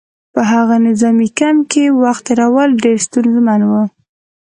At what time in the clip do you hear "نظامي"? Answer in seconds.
0.87-1.27